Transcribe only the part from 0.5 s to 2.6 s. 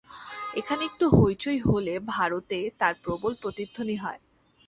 এখানে একটু হইচই হলে ভারতে